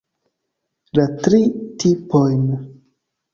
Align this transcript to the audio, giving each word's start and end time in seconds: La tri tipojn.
La 0.99 1.05
tri 1.25 1.41
tipojn. 1.85 2.49